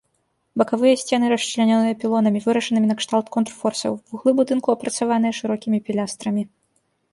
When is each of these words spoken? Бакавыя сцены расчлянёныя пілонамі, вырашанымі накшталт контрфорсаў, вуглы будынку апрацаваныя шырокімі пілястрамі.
Бакавыя 0.59 0.95
сцены 1.01 1.25
расчлянёныя 1.33 1.97
пілонамі, 2.05 2.39
вырашанымі 2.47 2.89
накшталт 2.93 3.27
контрфорсаў, 3.37 3.93
вуглы 4.15 4.31
будынку 4.41 4.67
апрацаваныя 4.77 5.33
шырокімі 5.43 5.77
пілястрамі. 5.91 6.43